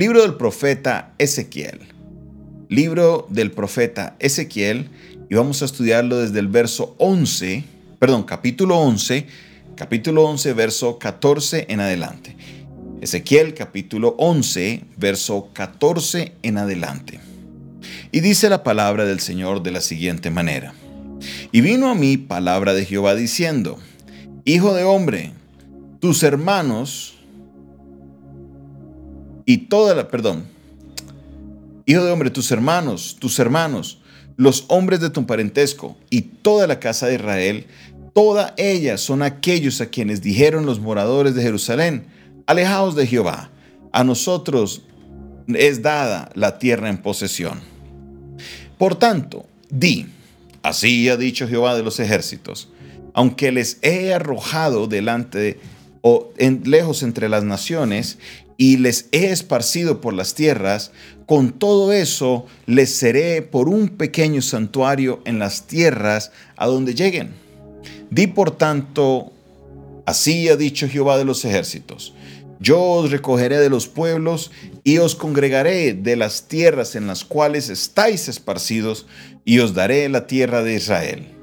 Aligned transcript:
Libro 0.00 0.22
del 0.22 0.36
profeta 0.36 1.12
Ezequiel. 1.18 1.80
Libro 2.70 3.26
del 3.28 3.50
profeta 3.50 4.16
Ezequiel 4.18 4.88
y 5.28 5.34
vamos 5.34 5.60
a 5.60 5.66
estudiarlo 5.66 6.16
desde 6.16 6.38
el 6.38 6.48
verso 6.48 6.94
11, 6.96 7.64
perdón, 7.98 8.22
capítulo 8.22 8.78
11, 8.78 9.26
capítulo 9.76 10.24
11, 10.24 10.54
verso 10.54 10.98
14 10.98 11.66
en 11.68 11.80
adelante. 11.80 12.34
Ezequiel 13.02 13.52
capítulo 13.52 14.14
11, 14.16 14.84
verso 14.96 15.50
14 15.52 16.32
en 16.44 16.56
adelante. 16.56 17.20
Y 18.10 18.20
dice 18.20 18.48
la 18.48 18.62
palabra 18.62 19.04
del 19.04 19.20
Señor 19.20 19.62
de 19.62 19.72
la 19.72 19.82
siguiente 19.82 20.30
manera. 20.30 20.72
Y 21.52 21.60
vino 21.60 21.90
a 21.90 21.94
mí 21.94 22.16
palabra 22.16 22.72
de 22.72 22.86
Jehová 22.86 23.14
diciendo, 23.14 23.78
Hijo 24.46 24.72
de 24.72 24.84
hombre, 24.84 25.34
tus 26.00 26.22
hermanos 26.22 27.19
y 29.50 29.58
toda 29.58 29.96
la, 29.96 30.06
perdón, 30.06 30.44
Hijo 31.84 32.04
de 32.04 32.12
hombre, 32.12 32.30
tus 32.30 32.52
hermanos, 32.52 33.16
tus 33.18 33.40
hermanos, 33.40 33.98
los 34.36 34.64
hombres 34.68 35.00
de 35.00 35.10
tu 35.10 35.26
parentesco 35.26 35.96
y 36.08 36.20
toda 36.20 36.68
la 36.68 36.78
casa 36.78 37.08
de 37.08 37.16
Israel, 37.16 37.66
toda 38.14 38.54
ella 38.56 38.96
son 38.96 39.22
aquellos 39.22 39.80
a 39.80 39.86
quienes 39.86 40.22
dijeron 40.22 40.66
los 40.66 40.78
moradores 40.78 41.34
de 41.34 41.42
Jerusalén, 41.42 42.06
alejaos 42.46 42.94
de 42.94 43.08
Jehová, 43.08 43.50
a 43.90 44.04
nosotros 44.04 44.82
es 45.48 45.82
dada 45.82 46.30
la 46.34 46.60
tierra 46.60 46.88
en 46.88 46.98
posesión. 46.98 47.58
Por 48.78 48.94
tanto, 48.94 49.46
di, 49.68 50.06
así 50.62 51.08
ha 51.08 51.16
dicho 51.16 51.48
Jehová 51.48 51.74
de 51.74 51.82
los 51.82 51.98
ejércitos, 51.98 52.68
aunque 53.14 53.50
les 53.50 53.78
he 53.82 54.14
arrojado 54.14 54.86
delante 54.86 55.58
o 56.02 56.32
en, 56.38 56.62
lejos 56.70 57.02
entre 57.02 57.28
las 57.28 57.42
naciones 57.42 58.18
y 58.60 58.76
les 58.76 59.08
he 59.10 59.30
esparcido 59.30 60.02
por 60.02 60.12
las 60.12 60.34
tierras, 60.34 60.92
con 61.24 61.50
todo 61.50 61.94
eso 61.94 62.44
les 62.66 62.94
seré 62.94 63.40
por 63.40 63.70
un 63.70 63.88
pequeño 63.88 64.42
santuario 64.42 65.22
en 65.24 65.38
las 65.38 65.66
tierras 65.66 66.30
a 66.58 66.66
donde 66.66 66.94
lleguen. 66.94 67.30
Di 68.10 68.26
por 68.26 68.50
tanto, 68.50 69.32
así 70.04 70.50
ha 70.50 70.56
dicho 70.56 70.90
Jehová 70.90 71.16
de 71.16 71.24
los 71.24 71.46
ejércitos, 71.46 72.12
yo 72.58 72.82
os 72.82 73.10
recogeré 73.10 73.56
de 73.56 73.70
los 73.70 73.88
pueblos 73.88 74.50
y 74.84 74.98
os 74.98 75.14
congregaré 75.14 75.94
de 75.94 76.16
las 76.16 76.46
tierras 76.46 76.96
en 76.96 77.06
las 77.06 77.24
cuales 77.24 77.70
estáis 77.70 78.28
esparcidos 78.28 79.06
y 79.46 79.60
os 79.60 79.72
daré 79.72 80.06
la 80.10 80.26
tierra 80.26 80.62
de 80.62 80.74
Israel 80.74 81.39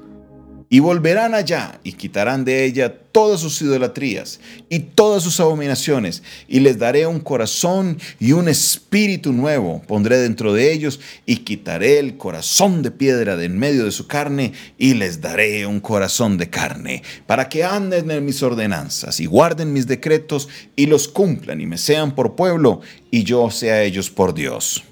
y 0.70 0.80
volverán 0.80 1.34
allá 1.34 1.80
y 1.82 1.92
quitarán 1.92 2.44
de 2.44 2.64
ella 2.64 2.94
todas 3.10 3.40
sus 3.40 3.60
idolatrías 3.62 4.38
y 4.68 4.80
todas 4.80 5.22
sus 5.22 5.40
abominaciones, 5.40 6.22
y 6.46 6.60
les 6.60 6.78
daré 6.78 7.06
un 7.06 7.20
corazón 7.20 7.98
y 8.20 8.32
un 8.32 8.48
espíritu 8.48 9.32
nuevo, 9.32 9.82
pondré 9.86 10.18
dentro 10.18 10.52
de 10.52 10.72
ellos, 10.72 11.00
y 11.26 11.38
quitaré 11.38 11.98
el 11.98 12.16
corazón 12.16 12.82
de 12.82 12.90
piedra 12.90 13.36
de 13.36 13.46
en 13.46 13.58
medio 13.58 13.86
de 13.86 13.92
su 13.92 14.06
carne, 14.06 14.52
y 14.76 14.94
les 14.94 15.20
daré 15.20 15.66
un 15.66 15.80
corazón 15.80 16.36
de 16.36 16.50
carne, 16.50 17.02
para 17.26 17.48
que 17.48 17.64
anden 17.64 18.10
en 18.10 18.24
mis 18.24 18.42
ordenanzas, 18.42 19.20
y 19.20 19.26
guarden 19.26 19.72
mis 19.72 19.86
decretos, 19.86 20.48
y 20.76 20.86
los 20.86 21.08
cumplan, 21.08 21.60
y 21.60 21.66
me 21.66 21.78
sean 21.78 22.14
por 22.14 22.36
pueblo, 22.36 22.82
y 23.10 23.24
yo 23.24 23.50
sea 23.50 23.82
ellos 23.82 24.10
por 24.10 24.34
Dios. 24.34 24.84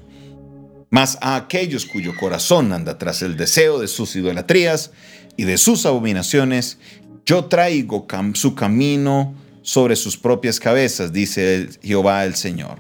Mas 0.91 1.19
a 1.21 1.37
aquellos 1.37 1.85
cuyo 1.87 2.17
corazón 2.19 2.73
anda 2.73 2.99
tras 2.99 3.23
el 3.23 3.37
deseo 3.37 3.79
de 3.79 3.89
sus 3.89 4.15
idolatrías, 4.17 4.93
y 5.37 5.45
de 5.45 5.59
sus 5.59 5.87
abominaciones, 5.87 6.79
yo 7.25 7.45
traigo 7.47 8.07
su 8.35 8.55
camino 8.55 9.35
sobre 9.63 9.97
sus 9.97 10.17
propias 10.17 10.61
cabezas, 10.61 11.13
dice 11.13 11.69
Jehová 11.83 12.25
el 12.25 12.35
Señor. 12.35 12.79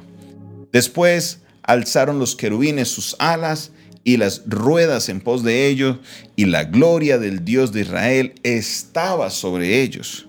Después 0.72 1.40
alzaron 1.62 2.18
los 2.18 2.36
querubines 2.36 2.88
sus 2.88 3.16
alas 3.18 3.72
y 4.04 4.18
las 4.18 4.42
ruedas 4.46 5.08
en 5.08 5.20
pos 5.20 5.42
de 5.42 5.66
ellos, 5.66 5.98
y 6.36 6.46
la 6.46 6.64
gloria 6.64 7.18
del 7.18 7.44
Dios 7.44 7.72
de 7.72 7.82
Israel 7.82 8.34
estaba 8.42 9.30
sobre 9.30 9.82
ellos. 9.82 10.28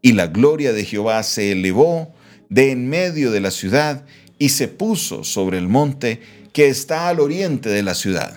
Y 0.00 0.12
la 0.12 0.28
gloria 0.28 0.72
de 0.72 0.84
Jehová 0.84 1.22
se 1.22 1.52
elevó 1.52 2.14
de 2.48 2.70
en 2.70 2.88
medio 2.88 3.30
de 3.30 3.40
la 3.40 3.50
ciudad 3.50 4.04
y 4.38 4.50
se 4.50 4.68
puso 4.68 5.24
sobre 5.24 5.58
el 5.58 5.68
monte 5.68 6.22
que 6.58 6.66
está 6.66 7.08
al 7.08 7.20
oriente 7.20 7.68
de 7.68 7.84
la 7.84 7.94
ciudad. 7.94 8.36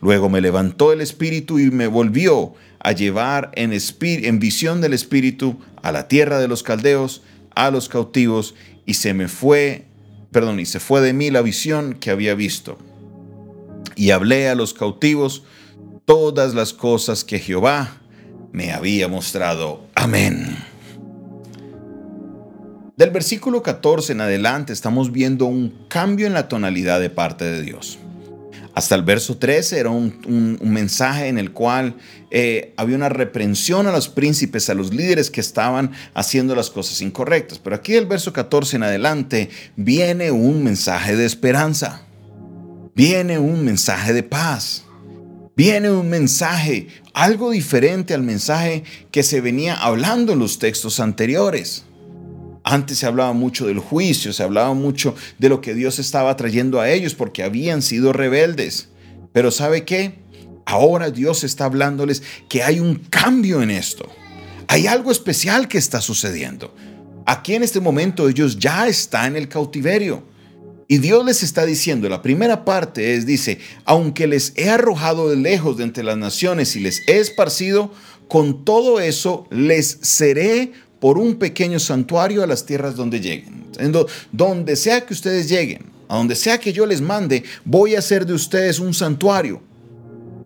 Luego 0.00 0.28
me 0.28 0.40
levantó 0.40 0.92
el 0.92 1.00
espíritu 1.00 1.58
y 1.58 1.68
me 1.72 1.88
volvió 1.88 2.54
a 2.78 2.92
llevar 2.92 3.50
en, 3.56 3.72
en 3.72 4.38
visión 4.38 4.80
del 4.80 4.92
espíritu 4.92 5.58
a 5.82 5.90
la 5.90 6.06
tierra 6.06 6.38
de 6.38 6.46
los 6.46 6.62
caldeos, 6.62 7.22
a 7.56 7.72
los 7.72 7.88
cautivos, 7.88 8.54
y 8.86 8.94
se 8.94 9.14
me 9.14 9.26
fue, 9.26 9.86
perdón, 10.30 10.60
y 10.60 10.64
se 10.64 10.78
fue 10.78 11.00
de 11.00 11.12
mí 11.12 11.32
la 11.32 11.42
visión 11.42 11.94
que 11.94 12.12
había 12.12 12.36
visto. 12.36 12.78
Y 13.96 14.12
hablé 14.12 14.48
a 14.48 14.54
los 14.54 14.72
cautivos 14.72 15.42
todas 16.04 16.54
las 16.54 16.72
cosas 16.72 17.24
que 17.24 17.40
Jehová 17.40 18.00
me 18.52 18.72
había 18.72 19.08
mostrado. 19.08 19.88
Amén. 19.96 20.53
Del 22.96 23.10
versículo 23.10 23.60
14 23.60 24.12
en 24.12 24.20
adelante 24.20 24.72
estamos 24.72 25.10
viendo 25.10 25.46
un 25.46 25.86
cambio 25.88 26.28
en 26.28 26.32
la 26.32 26.46
tonalidad 26.48 27.00
de 27.00 27.10
parte 27.10 27.44
de 27.44 27.60
Dios. 27.60 27.98
Hasta 28.72 28.94
el 28.94 29.02
verso 29.02 29.36
13 29.36 29.80
era 29.80 29.90
un, 29.90 30.60
mensaje 30.62 31.26
en 31.26 31.38
el 31.38 31.50
cual 31.50 31.96
eh, 32.30 32.72
había 32.76 32.94
una 32.94 33.08
reprensión 33.08 33.88
a 33.88 33.92
los 33.92 34.08
príncipes, 34.08 34.70
a 34.70 34.74
los 34.74 34.94
líderes 34.94 35.32
que 35.32 35.40
estaban 35.40 35.90
haciendo 36.14 36.54
las 36.54 36.70
cosas 36.70 37.00
incorrectas. 37.00 37.58
Pero 37.58 37.74
aquí 37.74 37.94
el 37.94 38.06
verso 38.06 38.32
14 38.32 38.76
en 38.76 38.84
adelante 38.84 39.50
viene 39.74 40.30
un 40.30 40.62
mensaje 40.62 41.16
de 41.16 41.26
esperanza. 41.26 42.02
Viene 42.94 43.40
un 43.40 43.64
mensaje 43.64 44.12
de 44.12 44.22
paz. 44.22 44.84
Viene 45.56 45.90
un 45.90 46.08
mensaje, 46.08 46.86
algo 47.12 47.50
diferente 47.50 48.14
al 48.14 48.22
mensaje 48.22 48.84
que 49.10 49.24
se 49.24 49.40
venía 49.40 49.74
hablando 49.74 50.32
en 50.32 50.38
los 50.38 50.60
textos 50.60 51.00
anteriores. 51.00 51.84
Antes 52.64 52.98
se 52.98 53.06
hablaba 53.06 53.34
mucho 53.34 53.66
del 53.66 53.78
juicio, 53.78 54.32
se 54.32 54.42
hablaba 54.42 54.72
mucho 54.72 55.14
de 55.38 55.50
lo 55.50 55.60
que 55.60 55.74
Dios 55.74 55.98
estaba 55.98 56.34
trayendo 56.34 56.80
a 56.80 56.90
ellos 56.90 57.14
porque 57.14 57.42
habían 57.42 57.82
sido 57.82 58.14
rebeldes. 58.14 58.88
Pero 59.32 59.50
¿sabe 59.50 59.84
qué? 59.84 60.18
Ahora 60.64 61.10
Dios 61.10 61.44
está 61.44 61.66
hablándoles 61.66 62.22
que 62.48 62.62
hay 62.62 62.80
un 62.80 62.96
cambio 62.96 63.62
en 63.62 63.70
esto. 63.70 64.08
Hay 64.66 64.86
algo 64.86 65.12
especial 65.12 65.68
que 65.68 65.76
está 65.76 66.00
sucediendo. 66.00 66.74
Aquí 67.26 67.54
en 67.54 67.62
este 67.62 67.80
momento 67.80 68.28
ellos 68.30 68.58
ya 68.58 68.88
están 68.88 69.32
en 69.32 69.42
el 69.42 69.48
cautiverio. 69.48 70.24
Y 70.88 70.98
Dios 70.98 71.24
les 71.24 71.42
está 71.42 71.66
diciendo, 71.66 72.08
la 72.08 72.22
primera 72.22 72.64
parte 72.64 73.14
es, 73.14 73.26
dice, 73.26 73.58
aunque 73.84 74.26
les 74.26 74.52
he 74.56 74.70
arrojado 74.70 75.28
de 75.28 75.36
lejos 75.36 75.76
de 75.76 75.84
entre 75.84 76.04
las 76.04 76.16
naciones 76.16 76.76
y 76.76 76.80
les 76.80 77.06
he 77.08 77.18
esparcido, 77.18 77.92
con 78.28 78.64
todo 78.64 79.00
eso 79.00 79.46
les 79.50 79.98
seré 80.02 80.72
por 81.04 81.18
un 81.18 81.34
pequeño 81.34 81.78
santuario 81.78 82.42
a 82.42 82.46
las 82.46 82.64
tierras 82.64 82.96
donde 82.96 83.20
lleguen. 83.20 83.66
Donde 84.32 84.74
sea 84.74 85.04
que 85.04 85.12
ustedes 85.12 85.50
lleguen, 85.50 85.84
a 86.08 86.16
donde 86.16 86.34
sea 86.34 86.56
que 86.56 86.72
yo 86.72 86.86
les 86.86 87.02
mande, 87.02 87.44
voy 87.62 87.94
a 87.94 87.98
hacer 87.98 88.24
de 88.24 88.32
ustedes 88.32 88.78
un 88.78 88.94
santuario. 88.94 89.60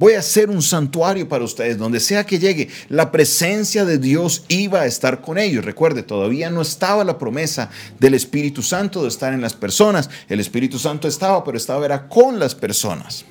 Voy 0.01 0.15
a 0.15 0.19
hacer 0.19 0.51
un 0.51 0.61
santuario 0.61 1.29
para 1.29 1.45
ustedes, 1.45 1.79
donde 1.79 2.01
sea 2.01 2.27
que 2.27 2.41
llegue. 2.41 2.69
La 2.89 3.13
presencia 3.13 3.85
de 3.85 3.99
Dios 3.99 4.43
iba 4.49 4.81
a 4.81 4.87
estar 4.87 5.21
con 5.21 5.39
ellos. 5.39 5.65
Recuerde, 5.65 6.03
todavía 6.03 6.51
no 6.51 6.63
estaba 6.63 7.05
la 7.05 7.19
promesa 7.19 7.71
del 8.01 8.15
Espíritu 8.15 8.61
Santo 8.61 9.03
de 9.03 9.11
estar 9.11 9.33
en 9.33 9.41
las 9.41 9.55
personas. 9.55 10.11
El 10.29 10.41
Espíritu 10.41 10.81
Santo 10.81 11.07
estaba, 11.07 11.45
pero 11.45 11.57
estaba 11.57 11.85
era 11.85 12.09
con 12.09 12.41
las 12.41 12.57
personas. 12.57 13.25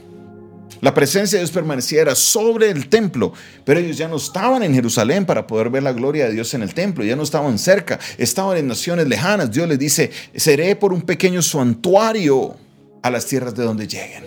La 0.81 0.93
presencia 0.93 1.37
de 1.37 1.43
Dios 1.43 1.51
permanecía 1.51 2.13
sobre 2.15 2.69
el 2.69 2.89
templo, 2.89 3.33
pero 3.65 3.79
ellos 3.79 3.97
ya 3.97 4.07
no 4.07 4.17
estaban 4.17 4.63
en 4.63 4.73
Jerusalén 4.73 5.25
para 5.25 5.47
poder 5.47 5.69
ver 5.69 5.83
la 5.83 5.93
gloria 5.93 6.27
de 6.27 6.33
Dios 6.33 6.53
en 6.53 6.61
el 6.61 6.73
templo, 6.73 7.03
ya 7.03 7.15
no 7.15 7.23
estaban 7.23 7.57
cerca, 7.57 7.99
estaban 8.17 8.57
en 8.57 8.67
naciones 8.67 9.07
lejanas. 9.07 9.51
Dios 9.51 9.67
les 9.67 9.79
dice, 9.79 10.11
seré 10.35 10.75
por 10.75 10.93
un 10.93 11.01
pequeño 11.01 11.41
santuario 11.41 12.55
a 13.01 13.09
las 13.09 13.25
tierras 13.25 13.55
de 13.55 13.63
donde 13.63 13.87
lleguen. 13.87 14.25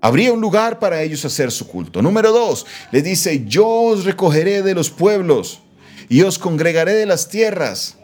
Habría 0.00 0.32
un 0.32 0.40
lugar 0.40 0.78
para 0.78 1.02
ellos 1.02 1.24
hacer 1.24 1.50
su 1.50 1.66
culto. 1.66 2.00
Número 2.00 2.32
dos, 2.32 2.66
les 2.92 3.02
dice, 3.02 3.44
yo 3.46 3.66
os 3.68 4.04
recogeré 4.04 4.62
de 4.62 4.74
los 4.74 4.90
pueblos 4.90 5.60
y 6.08 6.22
os 6.22 6.38
congregaré 6.38 6.94
de 6.94 7.06
las 7.06 7.28
tierras 7.28 7.96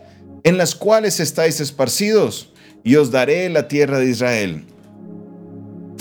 en 0.42 0.58
las 0.58 0.74
cuales 0.74 1.20
estáis 1.20 1.60
esparcidos 1.60 2.50
y 2.82 2.96
os 2.96 3.10
daré 3.10 3.48
la 3.48 3.68
tierra 3.68 3.98
de 3.98 4.10
Israel. 4.10 4.64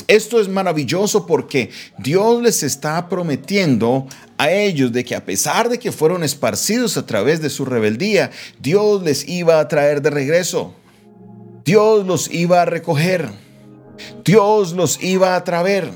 Esto 0.07 0.39
es 0.39 0.47
maravilloso 0.47 1.25
porque 1.25 1.69
Dios 1.97 2.41
les 2.41 2.63
está 2.63 3.09
prometiendo 3.09 4.07
a 4.37 4.51
ellos 4.51 4.91
de 4.91 5.05
que 5.05 5.15
a 5.15 5.25
pesar 5.25 5.69
de 5.69 5.79
que 5.79 5.91
fueron 5.91 6.23
esparcidos 6.23 6.97
a 6.97 7.05
través 7.05 7.41
de 7.41 7.49
su 7.49 7.65
rebeldía, 7.65 8.31
Dios 8.59 9.03
les 9.03 9.27
iba 9.27 9.59
a 9.59 9.67
traer 9.67 10.01
de 10.01 10.09
regreso. 10.09 10.73
Dios 11.65 12.05
los 12.05 12.31
iba 12.31 12.61
a 12.61 12.65
recoger. 12.65 13.29
Dios 14.25 14.73
los 14.73 15.01
iba 15.01 15.35
a 15.35 15.43
traer. 15.43 15.91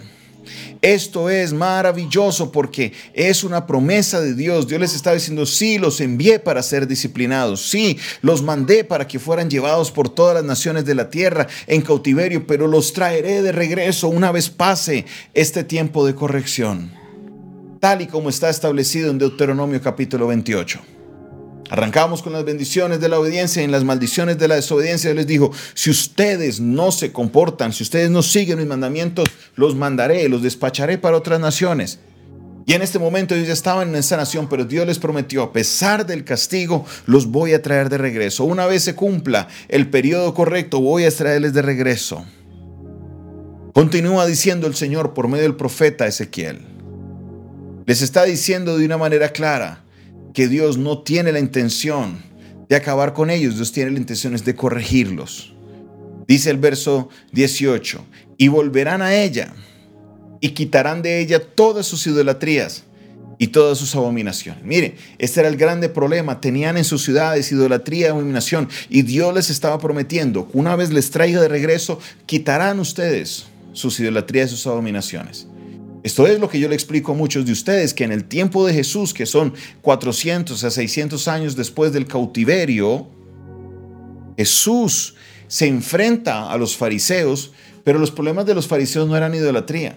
Esto 0.82 1.30
es 1.30 1.54
maravilloso 1.54 2.52
porque 2.52 2.94
es 3.14 3.44
una 3.44 3.66
promesa 3.66 4.22
de 4.22 4.34
Dios. 4.34 4.68
Dios 4.68 4.80
les 4.80 4.96
está 4.96 5.14
diciendo, 5.14 5.46
sí, 5.46 5.78
los 5.78 6.02
envié 6.02 6.40
para 6.40 6.62
ser 6.64 6.88
disciplinados, 6.88 7.70
sí, 7.70 7.98
los 8.22 8.44
mandé 8.44 8.84
para 8.84 9.08
que 9.08 9.20
fueran 9.20 9.50
llevados 9.50 9.92
por 9.92 10.10
todas 10.10 10.36
las 10.36 10.44
naciones 10.44 10.86
de 10.86 10.96
la 10.96 11.10
tierra 11.10 11.48
en 11.68 11.82
cautiverio, 11.82 12.46
pero 12.46 12.68
los 12.68 12.94
traeré 12.94 13.42
de 13.42 13.52
regreso 13.52 14.08
una 14.08 14.32
vez 14.32 14.50
pase 14.50 15.06
este 15.34 15.64
tiempo 15.64 16.06
de 16.06 16.16
corrección, 16.16 16.92
tal 17.80 18.02
y 18.02 18.08
como 18.08 18.30
está 18.30 18.50
establecido 18.50 19.10
en 19.10 19.18
Deuteronomio 19.18 19.82
capítulo 19.82 20.28
28. 20.28 20.97
Arrancamos 21.70 22.22
con 22.22 22.34
las 22.34 22.46
bendiciones 22.46 23.00
de 23.02 23.10
la 23.10 23.20
obediencia 23.20 23.62
y 23.62 23.66
en 23.66 23.72
las 23.72 23.84
maldiciones 23.84 24.38
de 24.38 24.48
la 24.48 24.56
desobediencia. 24.56 25.10
Él 25.10 25.18
les 25.18 25.28
dijo, 25.28 25.52
si 25.74 25.90
ustedes 25.90 26.60
no 26.60 26.92
se 26.92 27.12
comportan, 27.12 27.74
si 27.74 27.84
ustedes 27.84 28.10
no 28.10 28.24
siguen 28.24 28.60
mis 28.60 28.68
mandamientos, 28.68 29.28
los 29.56 29.76
mandaré, 29.76 30.30
los 30.30 30.42
despacharé 30.42 30.98
para 30.98 31.18
otras 31.18 31.40
naciones. 31.40 32.00
Y 32.66 32.74
en 32.74 32.82
este 32.82 33.00
momento 33.00 33.34
ellos 33.34 33.48
ya 33.48 33.54
estaban 33.54 33.90
en 33.90 33.96
esa 33.96 34.18
nación, 34.18 34.48
pero 34.50 34.66
Dios 34.66 34.86
les 34.86 35.00
prometió, 35.00 35.42
a 35.42 35.54
pesar 35.54 36.06
del 36.06 36.26
castigo, 36.26 36.86
los 37.06 37.28
voy 37.28 37.54
a 37.54 37.62
traer 37.62 37.88
de 37.90 37.98
regreso. 37.98 38.44
Una 38.44 38.66
vez 38.66 38.84
se 38.84 38.94
cumpla 38.94 39.48
el 39.70 39.90
periodo 39.90 40.34
correcto, 40.34 40.82
voy 40.82 41.06
a 41.06 41.12
traerles 41.12 41.54
de 41.54 41.62
regreso. 41.62 42.26
Continúa 43.74 44.26
diciendo 44.26 44.68
el 44.68 44.76
Señor 44.76 45.14
por 45.14 45.30
medio 45.30 45.44
del 45.44 45.56
profeta 45.56 46.08
Ezequiel. 46.08 46.60
Les 47.86 48.02
está 48.02 48.24
diciendo 48.24 48.78
de 48.78 48.86
una 48.86 48.98
manera 48.98 49.30
clara, 49.30 49.86
que 50.38 50.48
Dios 50.48 50.78
no 50.78 51.00
tiene 51.00 51.32
la 51.32 51.40
intención 51.40 52.20
de 52.70 52.76
acabar 52.76 53.14
con 53.14 53.32
ellos, 53.32 53.56
Dios 53.56 53.72
tiene 53.72 53.90
la 53.90 53.98
intención 53.98 54.36
de 54.36 54.56
corregirlos. 54.56 55.56
Dice 56.28 56.52
el 56.52 56.58
verso 56.58 57.10
18, 57.32 58.06
y 58.38 58.48
volverán 58.48 59.02
a 59.02 59.16
ella 59.16 59.52
y 60.40 60.50
quitarán 60.50 61.02
de 61.02 61.22
ella 61.22 61.40
todas 61.40 61.88
sus 61.88 62.06
idolatrías 62.06 62.84
y 63.40 63.48
todas 63.48 63.80
sus 63.80 63.96
abominaciones. 63.96 64.64
Mire, 64.64 64.98
este 65.18 65.40
era 65.40 65.50
el 65.50 65.58
grande 65.58 65.90
problema. 65.90 66.40
Tenían 66.40 66.78
en 66.78 66.84
sus 66.84 67.04
ciudades 67.04 67.52
idolatría 67.52 68.06
y 68.06 68.10
abominación. 68.12 68.70
Y 68.90 69.02
Dios 69.02 69.34
les 69.34 69.50
estaba 69.50 69.80
prometiendo 69.80 70.52
una 70.54 70.76
vez 70.76 70.92
les 70.92 71.10
traiga 71.10 71.42
de 71.42 71.48
regreso, 71.48 72.00
quitarán 72.28 72.80
ustedes 72.80 73.48
sus 73.74 74.00
idolatrías 74.00 74.52
y 74.52 74.56
sus 74.56 74.68
abominaciones. 74.68 75.48
Esto 76.04 76.28
es 76.28 76.40
lo 76.40 76.50
que 76.50 76.60
yo 76.60 76.70
le 76.70 76.76
explico 76.76 77.12
a 77.12 77.16
muchos 77.16 77.46
de 77.46 77.52
ustedes, 77.52 77.94
que 77.94 78.04
en 78.04 78.12
el 78.12 78.26
tiempo 78.26 78.66
de 78.66 78.74
Jesús, 78.74 79.14
que 79.14 79.26
son 79.26 79.54
400 79.82 80.64
a 80.64 80.72
600 80.72 81.28
años 81.28 81.56
después 81.56 81.92
del 81.92 82.06
cautiverio, 82.06 83.08
Jesús 84.38 85.16
se 85.48 85.68
enfrenta 85.68 86.52
a 86.52 86.58
los 86.58 86.78
fariseos, 86.78 87.52
pero 87.84 88.00
los 88.00 88.12
problemas 88.12 88.46
de 88.46 88.54
los 88.54 88.68
fariseos 88.68 89.08
no 89.08 89.18
eran 89.18 89.34
idolatría. 89.34 89.96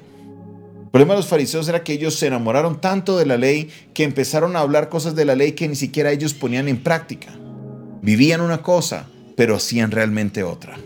El 0.91 0.91
problema 0.91 1.15
de 1.15 1.21
los 1.21 1.29
fariseos 1.29 1.69
era 1.69 1.85
que 1.85 1.93
ellos 1.93 2.17
se 2.17 2.27
enamoraron 2.27 2.81
tanto 2.81 3.17
de 3.17 3.27
la 3.27 3.37
ley 3.37 3.71
que 3.95 4.03
empezaron 4.03 4.57
a 4.57 4.61
hablar 4.61 4.89
cosas 4.89 5.15
de 5.15 5.25
la 5.25 5.37
ley 5.37 5.53
que 5.53 5.69
ni 5.69 5.77
siquiera 5.77 6.11
ellos 6.11 6.35
ponían 6.35 6.67
en 6.67 6.83
práctica. 6.83 7.29
Vivían 8.03 8.41
una 8.41 8.63
cosa, 8.63 9.07
pero 9.37 9.55
hacían 9.55 9.93
realmente 9.93 10.43
otra. 10.43 10.79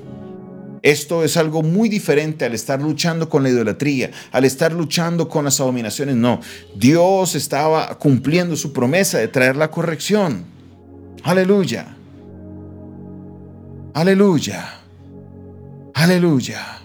Esto 0.84 1.24
es 1.24 1.38
algo 1.38 1.62
muy 1.62 1.88
diferente 1.88 2.44
al 2.44 2.52
estar 2.52 2.78
luchando 2.78 3.30
con 3.30 3.42
la 3.42 3.48
idolatría, 3.48 4.10
al 4.30 4.44
estar 4.44 4.70
luchando 4.70 5.30
con 5.30 5.46
las 5.46 5.58
abominaciones. 5.58 6.14
No, 6.14 6.42
Dios 6.76 7.34
estaba 7.36 7.98
cumpliendo 7.98 8.54
su 8.54 8.70
promesa 8.74 9.16
de 9.16 9.28
traer 9.28 9.56
la 9.56 9.70
corrección. 9.70 10.44
Aleluya. 11.22 11.96
Aleluya. 13.94 14.80
Aleluya. 15.94 16.80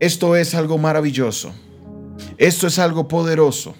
Esto 0.00 0.34
es 0.34 0.54
algo 0.54 0.78
maravilloso. 0.78 1.52
Esto 2.38 2.66
es 2.66 2.78
algo 2.78 3.06
poderoso. 3.08 3.74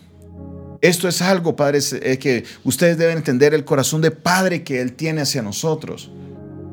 Esto 0.82 1.08
es 1.08 1.22
algo, 1.22 1.56
padres, 1.56 1.94
eh, 1.94 2.18
que 2.18 2.44
ustedes 2.64 2.98
deben 2.98 3.16
entender 3.16 3.54
el 3.54 3.64
corazón 3.64 4.02
de 4.02 4.10
Padre 4.10 4.62
que 4.62 4.82
Él 4.82 4.92
tiene 4.92 5.22
hacia 5.22 5.40
nosotros 5.40 6.10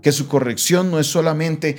que 0.04 0.12
su 0.12 0.28
corrección 0.28 0.92
no 0.92 1.00
es 1.00 1.08
solamente 1.08 1.78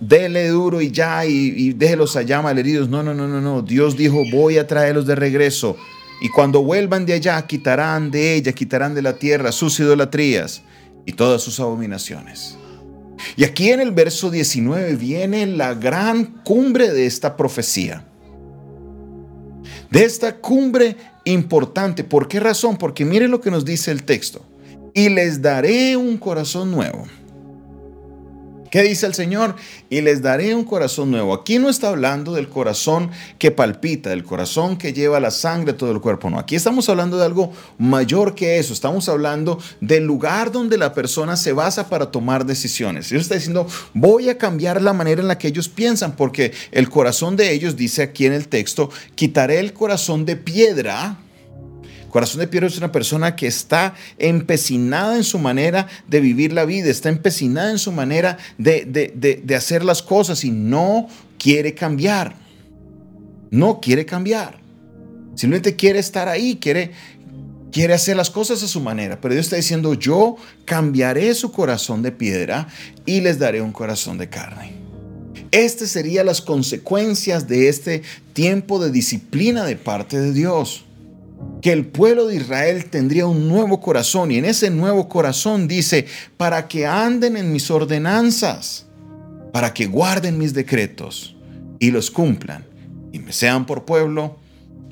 dele 0.00 0.48
duro 0.48 0.80
y 0.80 0.90
ya 0.90 1.26
y, 1.26 1.74
déjelos 1.74 2.16
allá 2.16 2.40
malheridos. 2.40 2.88
No, 2.88 3.02
no, 3.02 3.12
no, 3.12 3.28
no, 3.28 3.40
no. 3.40 3.60
Dios 3.60 3.96
dijo, 3.98 4.24
voy 4.32 4.56
a 4.56 4.66
traerlos 4.66 5.06
de 5.06 5.14
regreso. 5.14 5.76
Y 6.22 6.30
cuando 6.30 6.62
vuelvan 6.62 7.04
de 7.04 7.12
allá, 7.12 7.46
quitarán 7.46 8.10
de 8.10 8.34
ella, 8.34 8.52
quitarán 8.52 8.94
de 8.94 9.02
la 9.02 9.18
tierra 9.18 9.52
sus 9.52 9.78
idolatrías 9.78 10.62
y 11.04 11.12
todas 11.12 11.42
sus 11.42 11.60
abominaciones. 11.60 12.56
Y 13.36 13.44
aquí 13.44 13.70
en 13.70 13.80
el 13.80 13.92
verso 13.92 14.30
19 14.30 14.96
viene 14.96 15.46
la 15.46 15.74
gran 15.74 16.24
cumbre 16.24 16.90
de 16.90 17.04
esta 17.04 17.36
profecía. 17.36 18.06
De 19.90 20.02
esta 20.02 20.36
cumbre 20.36 20.96
importante. 21.26 22.04
¿Por 22.04 22.26
qué 22.26 22.40
razón? 22.40 22.78
Porque 22.78 23.04
miren 23.04 23.30
lo 23.30 23.42
que 23.42 23.50
nos 23.50 23.66
dice 23.66 23.90
el 23.90 24.04
texto. 24.04 24.42
Y 24.94 25.10
les 25.10 25.42
daré 25.42 25.94
un 25.98 26.16
corazón 26.16 26.70
nuevo 26.70 27.06
¿Qué 28.70 28.82
dice 28.82 29.06
el 29.06 29.14
Señor? 29.14 29.56
Y 29.90 30.00
les 30.00 30.22
daré 30.22 30.54
un 30.54 30.64
corazón 30.64 31.10
nuevo. 31.10 31.34
Aquí 31.34 31.58
no 31.58 31.68
está 31.68 31.88
hablando 31.88 32.32
del 32.34 32.48
corazón 32.48 33.10
que 33.38 33.50
palpita, 33.50 34.10
del 34.10 34.24
corazón 34.24 34.76
que 34.76 34.92
lleva 34.92 35.20
la 35.20 35.30
sangre 35.30 35.72
todo 35.72 35.92
el 35.92 36.00
cuerpo. 36.00 36.30
No, 36.30 36.38
aquí 36.38 36.56
estamos 36.56 36.88
hablando 36.88 37.18
de 37.18 37.24
algo 37.24 37.52
mayor 37.78 38.34
que 38.34 38.58
eso. 38.58 38.72
Estamos 38.72 39.08
hablando 39.08 39.58
del 39.80 40.04
lugar 40.04 40.52
donde 40.52 40.78
la 40.78 40.92
persona 40.94 41.36
se 41.36 41.52
basa 41.52 41.88
para 41.88 42.10
tomar 42.10 42.46
decisiones. 42.46 43.10
Dios 43.10 43.22
está 43.22 43.34
diciendo, 43.34 43.66
voy 43.94 44.28
a 44.28 44.38
cambiar 44.38 44.82
la 44.82 44.92
manera 44.92 45.20
en 45.20 45.28
la 45.28 45.38
que 45.38 45.48
ellos 45.48 45.68
piensan, 45.68 46.16
porque 46.16 46.52
el 46.72 46.88
corazón 46.88 47.36
de 47.36 47.52
ellos, 47.52 47.76
dice 47.76 48.02
aquí 48.02 48.26
en 48.26 48.32
el 48.32 48.48
texto, 48.48 48.90
quitaré 49.14 49.58
el 49.58 49.72
corazón 49.72 50.24
de 50.24 50.36
piedra 50.36 51.18
Corazón 52.16 52.40
de 52.40 52.48
piedra 52.48 52.66
es 52.66 52.78
una 52.78 52.92
persona 52.92 53.36
que 53.36 53.46
está 53.46 53.94
empecinada 54.16 55.16
en 55.16 55.22
su 55.22 55.38
manera 55.38 55.86
de 56.08 56.20
vivir 56.20 56.50
la 56.50 56.64
vida, 56.64 56.88
está 56.88 57.10
empecinada 57.10 57.70
en 57.70 57.78
su 57.78 57.92
manera 57.92 58.38
de, 58.56 59.44
hacer 59.54 59.84
las 59.84 60.00
cosas 60.02 60.42
y 60.42 60.50
no 60.50 61.08
quiere 61.38 61.74
cambiar. 61.74 62.34
No 63.50 63.82
quiere 63.82 64.06
cambiar. 64.06 64.58
Simplemente 65.34 65.76
quiere 65.76 65.98
estar 65.98 66.26
ahí, 66.26 66.56
quiere, 66.58 66.92
quiere 67.70 67.92
hacer 67.92 68.16
las 68.16 68.30
cosas 68.30 68.62
a 68.62 68.66
su 68.66 68.80
manera. 68.80 69.20
Pero 69.20 69.34
Dios 69.34 69.44
está 69.44 69.56
diciendo, 69.56 69.92
yo 69.92 70.38
cambiaré 70.64 71.34
su 71.34 71.52
corazón 71.52 72.00
de 72.00 72.12
piedra 72.12 72.66
y 73.04 73.20
les 73.20 73.38
daré 73.38 73.60
un 73.60 73.72
corazón 73.72 74.16
de 74.16 74.30
carne. 74.30 74.72
Estas 75.50 75.90
serían 75.90 76.24
las 76.24 76.40
consecuencias 76.40 77.46
de 77.46 77.68
este 77.68 78.00
tiempo 78.32 78.82
de 78.82 78.90
disciplina 78.90 79.66
de 79.66 79.76
parte 79.76 80.18
de 80.18 80.32
Dios 80.32 80.85
que 81.66 81.72
el 81.72 81.84
pueblo 81.84 82.28
de 82.28 82.36
Israel 82.36 82.84
tendría 82.84 83.26
un 83.26 83.48
nuevo 83.48 83.80
corazón 83.80 84.30
y 84.30 84.36
en 84.36 84.44
ese 84.44 84.70
nuevo 84.70 85.08
corazón 85.08 85.66
dice, 85.66 86.06
para 86.36 86.68
que 86.68 86.86
anden 86.86 87.36
en 87.36 87.52
mis 87.52 87.72
ordenanzas, 87.72 88.86
para 89.52 89.74
que 89.74 89.86
guarden 89.86 90.38
mis 90.38 90.54
decretos 90.54 91.34
y 91.80 91.90
los 91.90 92.12
cumplan 92.12 92.64
y 93.10 93.18
me 93.18 93.32
sean 93.32 93.66
por 93.66 93.84
pueblo 93.84 94.36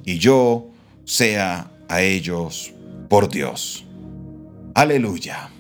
y 0.05 0.19
yo 0.19 0.67
sea 1.05 1.71
a 1.89 2.03
ellos 2.03 2.73
por 3.09 3.29
Dios. 3.29 3.85
Aleluya. 4.75 5.51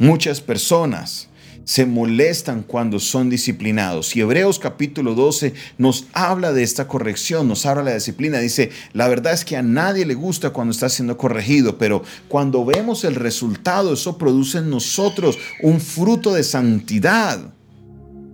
Muchas 0.00 0.40
personas 0.40 1.28
se 1.64 1.86
molestan 1.86 2.62
cuando 2.62 2.98
son 2.98 3.30
disciplinados. 3.30 4.14
Y 4.16 4.20
Hebreos 4.20 4.58
capítulo 4.58 5.14
12 5.14 5.54
nos 5.78 6.06
habla 6.12 6.52
de 6.52 6.62
esta 6.62 6.88
corrección, 6.88 7.48
nos 7.48 7.66
habla 7.66 7.84
de 7.84 7.90
la 7.90 7.96
disciplina. 7.96 8.38
Dice, 8.38 8.70
la 8.92 9.08
verdad 9.08 9.32
es 9.32 9.44
que 9.44 9.56
a 9.56 9.62
nadie 9.62 10.04
le 10.06 10.14
gusta 10.14 10.50
cuando 10.50 10.72
está 10.72 10.88
siendo 10.88 11.16
corregido, 11.16 11.78
pero 11.78 12.02
cuando 12.28 12.64
vemos 12.64 13.04
el 13.04 13.14
resultado, 13.14 13.94
eso 13.94 14.18
produce 14.18 14.58
en 14.58 14.70
nosotros 14.70 15.38
un 15.62 15.80
fruto 15.80 16.34
de 16.34 16.42
santidad. 16.42 17.52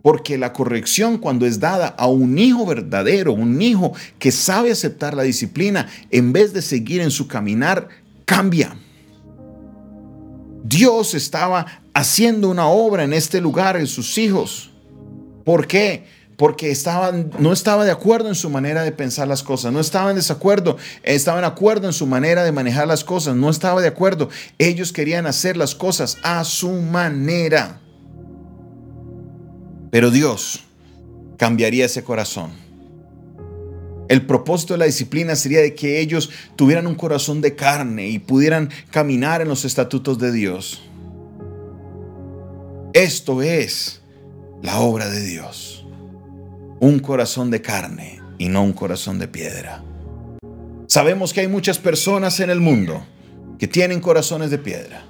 Porque 0.03 0.39
la 0.39 0.53
corrección 0.53 1.19
cuando 1.19 1.45
es 1.45 1.61
dada 1.61 1.89
a 1.89 2.07
un 2.07 2.39
hijo 2.39 2.65
verdadero, 2.65 3.33
un 3.33 3.61
hijo 3.61 3.93
que 4.19 4.31
sabe 4.31 4.71
aceptar 4.71 5.15
la 5.15 5.25
disciplina, 5.25 5.89
en 6.11 6.33
vez 6.33 6.53
de 6.53 6.63
seguir 6.63 7.01
en 7.01 7.11
su 7.11 7.27
caminar, 7.27 7.89
cambia. 8.25 8.77
Dios 10.65 11.15
estaba 11.15 11.83
haciendo 11.99 12.49
una 12.49 12.69
obra 12.69 13.03
en 13.03 13.13
este 13.13 13.41
lugar 13.41 13.77
en 13.77 13.89
sus 13.89 14.19
hijos. 14.19 14.71
¿Por 15.45 15.67
qué? 15.67 16.05
Porque 16.37 16.73
no 17.41 17.53
estaba 17.53 17.85
de 17.85 17.91
acuerdo 17.91 18.29
en 18.29 18.37
su 18.37 18.49
manera 18.51 18.83
de 18.85 18.93
pensar 18.93 19.27
las 19.27 19.43
cosas, 19.43 19.73
no 19.73 19.81
estaban 19.81 20.11
en 20.11 20.17
desacuerdo, 20.17 20.77
estaban 21.03 21.41
de 21.41 21.49
acuerdo 21.49 21.89
en 21.89 21.93
su 21.93 22.07
manera 22.07 22.45
de 22.45 22.53
manejar 22.53 22.87
las 22.87 23.03
cosas, 23.03 23.35
no 23.35 23.51
estaba 23.51 23.81
de 23.81 23.89
acuerdo. 23.89 24.29
Ellos 24.59 24.93
querían 24.93 25.27
hacer 25.27 25.57
las 25.57 25.75
cosas 25.75 26.19
a 26.23 26.45
su 26.45 26.71
manera. 26.71 27.81
Pero 29.91 30.13
Dios 30.13 30.61
cambiaría 31.37 31.87
ese 31.87 32.05
corazón. 32.05 32.53
El 34.09 34.25
propósito 34.25 34.75
de 34.75 34.79
la 34.79 34.85
disciplina 34.85 35.35
sería 35.35 35.61
de 35.61 35.75
que 35.75 35.99
ellos 35.99 36.31
tuvieran 36.55 36.87
un 36.87 36.95
corazón 36.95 37.41
de 37.41 37.57
carne 37.57 38.07
y 38.07 38.21
pudieran 38.21 38.71
caminar 38.93 39.43
en 39.43 39.49
los 39.49 39.65
estatutos 39.65 40.21
de 40.21 40.31
Dios. 40.31 40.88
Esto 42.95 43.43
es 43.43 44.01
la 44.63 44.81
obra 44.81 45.11
de 45.11 45.21
Dios. 45.21 45.87
Un 46.81 47.01
corazón 47.01 47.51
de 47.51 47.61
carne 47.61 48.21
y 48.39 48.49
no 48.49 48.63
un 48.63 48.73
corazón 48.73 49.19
de 49.19 49.29
piedra. 49.29 49.85
Sabemos 50.87 51.35
que 51.35 51.41
hay 51.41 51.49
muchas 51.49 51.79
personas 51.79 52.41
en 52.41 52.49
el 52.49 52.61
mundo 52.61 53.05
que 53.59 53.69
tienen 53.69 54.01
corazones 54.01 54.51
de 54.51 54.57
piedra. 54.57 55.05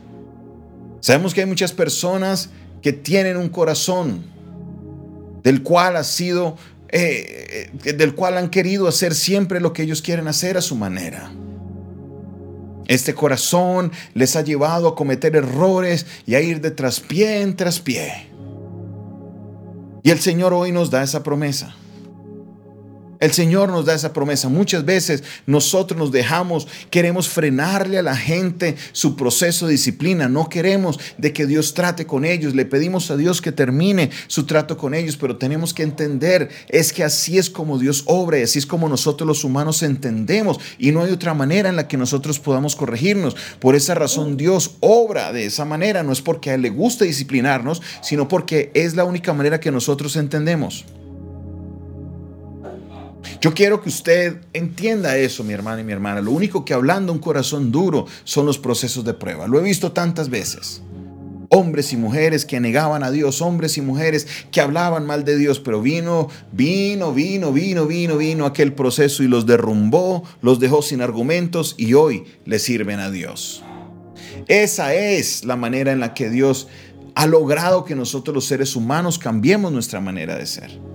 Sabemos 0.98 1.34
que 1.34 1.42
hay 1.42 1.46
muchas 1.46 1.72
personas 1.72 2.50
que 2.82 2.92
tienen 2.92 3.36
un 3.36 3.48
corazón 3.48 4.24
del 5.44 5.62
cual 5.62 5.96
ha 5.96 6.04
sido, 6.04 6.56
eh, 6.88 7.70
eh, 7.84 7.92
del 7.92 8.16
cual 8.16 8.38
han 8.38 8.50
querido 8.50 8.88
hacer 8.88 9.14
siempre 9.14 9.60
lo 9.60 9.72
que 9.72 9.84
ellos 9.84 10.02
quieren 10.02 10.26
hacer 10.26 10.56
a 10.56 10.62
su 10.62 10.74
manera. 10.74 11.30
Este 12.88 13.14
corazón 13.14 13.92
les 14.14 14.34
ha 14.34 14.42
llevado 14.42 14.88
a 14.88 14.96
cometer 14.96 15.36
errores 15.36 16.06
y 16.26 16.34
a 16.34 16.40
ir 16.40 16.60
de 16.60 16.70
traspié 16.70 17.42
en 17.42 17.54
traspié. 17.54 18.28
Y 20.02 20.10
el 20.10 20.18
Señor 20.18 20.54
hoy 20.54 20.72
nos 20.72 20.90
da 20.90 21.02
esa 21.02 21.22
promesa. 21.22 21.76
El 23.20 23.32
Señor 23.32 23.70
nos 23.70 23.84
da 23.84 23.94
esa 23.94 24.12
promesa. 24.12 24.48
Muchas 24.48 24.84
veces 24.84 25.24
nosotros 25.46 25.98
nos 25.98 26.12
dejamos, 26.12 26.68
queremos 26.90 27.28
frenarle 27.28 27.98
a 27.98 28.02
la 28.02 28.16
gente 28.16 28.76
su 28.92 29.16
proceso 29.16 29.66
de 29.66 29.72
disciplina. 29.72 30.28
No 30.28 30.48
queremos 30.48 31.00
de 31.18 31.32
que 31.32 31.46
Dios 31.46 31.74
trate 31.74 32.06
con 32.06 32.24
ellos. 32.24 32.54
Le 32.54 32.64
pedimos 32.64 33.10
a 33.10 33.16
Dios 33.16 33.42
que 33.42 33.52
termine 33.52 34.10
su 34.28 34.46
trato 34.46 34.76
con 34.76 34.94
ellos, 34.94 35.16
pero 35.16 35.36
tenemos 35.36 35.74
que 35.74 35.82
entender, 35.82 36.48
es 36.68 36.92
que 36.92 37.04
así 37.04 37.38
es 37.38 37.50
como 37.50 37.78
Dios 37.78 38.04
obra 38.06 38.38
así 38.42 38.58
es 38.58 38.66
como 38.66 38.88
nosotros 38.88 39.26
los 39.26 39.44
humanos 39.44 39.82
entendemos 39.82 40.58
y 40.78 40.92
no 40.92 41.02
hay 41.02 41.12
otra 41.12 41.34
manera 41.34 41.68
en 41.68 41.76
la 41.76 41.88
que 41.88 41.96
nosotros 41.96 42.38
podamos 42.38 42.76
corregirnos. 42.76 43.36
Por 43.58 43.74
esa 43.74 43.94
razón 43.94 44.36
Dios 44.36 44.76
obra 44.80 45.32
de 45.32 45.46
esa 45.46 45.64
manera. 45.64 46.02
No 46.02 46.12
es 46.12 46.20
porque 46.20 46.50
a 46.50 46.54
Él 46.54 46.62
le 46.62 46.70
gusta 46.70 47.04
disciplinarnos, 47.04 47.82
sino 48.02 48.28
porque 48.28 48.70
es 48.74 48.94
la 48.94 49.04
única 49.04 49.32
manera 49.32 49.60
que 49.60 49.70
nosotros 49.70 50.16
entendemos. 50.16 50.84
Yo 53.40 53.54
quiero 53.54 53.80
que 53.80 53.88
usted 53.88 54.40
entienda 54.52 55.16
eso, 55.16 55.44
mi 55.44 55.52
hermana 55.52 55.80
y 55.80 55.84
mi 55.84 55.92
hermana. 55.92 56.20
Lo 56.20 56.32
único 56.32 56.64
que 56.64 56.74
hablando 56.74 57.12
un 57.12 57.20
corazón 57.20 57.70
duro 57.70 58.06
son 58.24 58.46
los 58.46 58.58
procesos 58.58 59.04
de 59.04 59.14
prueba. 59.14 59.46
Lo 59.46 59.60
he 59.60 59.62
visto 59.62 59.92
tantas 59.92 60.28
veces. 60.28 60.82
Hombres 61.50 61.92
y 61.92 61.96
mujeres 61.96 62.44
que 62.44 62.58
negaban 62.58 63.04
a 63.04 63.10
Dios, 63.10 63.40
hombres 63.40 63.78
y 63.78 63.80
mujeres 63.80 64.26
que 64.50 64.60
hablaban 64.60 65.06
mal 65.06 65.24
de 65.24 65.38
Dios, 65.38 65.60
pero 65.60 65.80
vino, 65.80 66.28
vino, 66.52 67.12
vino, 67.14 67.52
vino, 67.52 67.86
vino, 67.86 68.16
vino 68.16 68.44
aquel 68.44 68.74
proceso 68.74 69.22
y 69.22 69.28
los 69.28 69.46
derrumbó, 69.46 70.24
los 70.42 70.58
dejó 70.58 70.82
sin 70.82 71.00
argumentos 71.00 71.74
y 71.78 71.94
hoy 71.94 72.24
le 72.44 72.58
sirven 72.58 72.98
a 72.98 73.10
Dios. 73.10 73.62
Esa 74.48 74.94
es 74.94 75.44
la 75.44 75.56
manera 75.56 75.92
en 75.92 76.00
la 76.00 76.12
que 76.12 76.28
Dios 76.28 76.68
ha 77.14 77.26
logrado 77.26 77.84
que 77.84 77.94
nosotros 77.94 78.34
los 78.34 78.46
seres 78.46 78.76
humanos 78.76 79.18
cambiemos 79.18 79.72
nuestra 79.72 80.00
manera 80.00 80.36
de 80.36 80.46
ser. 80.46 80.87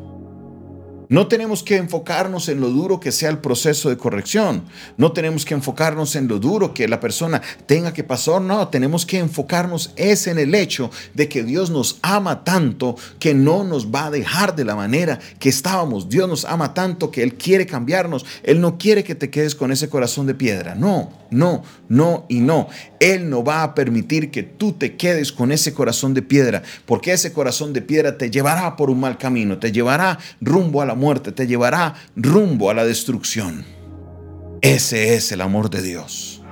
No 1.13 1.27
tenemos 1.27 1.61
que 1.61 1.77
enfocarnos 1.77 2.49
en 2.49 2.59
lo 2.59 2.71
duro 2.71 2.99
que 2.99 3.11
sea 3.11 3.29
el 3.29 3.37
proceso 3.37 3.87
de 3.91 3.97
corrección. 3.97 4.63
No 4.97 5.11
tenemos 5.11 5.45
que 5.45 5.53
enfocarnos 5.53 6.15
en 6.15 6.27
lo 6.27 6.39
duro 6.39 6.73
que 6.73 6.87
la 6.87 6.99
persona 6.99 7.39
tenga 7.67 7.93
que 7.93 8.03
pasar. 8.03 8.41
No, 8.41 8.69
tenemos 8.69 9.05
que 9.05 9.19
enfocarnos 9.19 9.93
es 9.95 10.25
en 10.25 10.39
el 10.39 10.55
hecho 10.55 10.89
de 11.13 11.29
que 11.29 11.43
Dios 11.43 11.69
nos 11.69 11.99
ama 12.01 12.43
tanto 12.43 12.95
que 13.19 13.35
no 13.35 13.63
nos 13.63 13.93
va 13.93 14.07
a 14.07 14.09
dejar 14.09 14.55
de 14.55 14.65
la 14.65 14.75
manera 14.75 15.19
que 15.37 15.49
estábamos. 15.49 16.09
Dios 16.09 16.27
nos 16.27 16.45
ama 16.45 16.73
tanto 16.73 17.11
que 17.11 17.21
Él 17.21 17.35
quiere 17.35 17.67
cambiarnos. 17.67 18.25
Él 18.41 18.59
no 18.59 18.79
quiere 18.79 19.03
que 19.03 19.13
te 19.13 19.29
quedes 19.29 19.53
con 19.53 19.71
ese 19.71 19.89
corazón 19.89 20.25
de 20.25 20.33
piedra. 20.33 20.73
No, 20.73 21.11
no, 21.29 21.61
no 21.89 22.25
y 22.27 22.39
no. 22.39 22.69
Él 23.03 23.29
no 23.29 23.43
va 23.43 23.63
a 23.63 23.75
permitir 23.75 24.31
que 24.31 24.43
tú 24.43 24.71
te 24.71 24.95
quedes 24.95 25.33
con 25.33 25.51
ese 25.51 25.73
corazón 25.73 26.13
de 26.13 26.21
piedra, 26.21 26.63
porque 26.85 27.11
ese 27.11 27.33
corazón 27.33 27.73
de 27.73 27.81
piedra 27.81 28.17
te 28.17 28.31
llevará 28.31 28.77
por 28.77 28.89
un 28.89 29.01
mal 29.01 29.17
camino, 29.17 29.59
te 29.59 29.73
llevará 29.73 30.19
rumbo 30.39 30.81
a 30.81 30.85
la 30.85 30.95
muerte, 30.95 31.33
te 31.33 31.45
llevará 31.45 31.95
rumbo 32.15 32.69
a 32.69 32.73
la 32.73 32.85
destrucción. 32.85 33.65
Ese 34.61 35.15
es 35.15 35.33
el 35.33 35.41
amor 35.41 35.69
de 35.69 35.81
Dios. 35.81 36.42